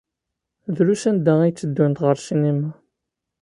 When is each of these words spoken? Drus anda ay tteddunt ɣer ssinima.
Drus 0.75 1.03
anda 1.09 1.33
ay 1.41 1.53
tteddunt 1.53 2.01
ɣer 2.03 2.15
ssinima. 2.19 2.69